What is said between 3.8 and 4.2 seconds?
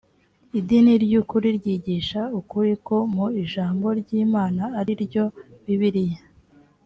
ry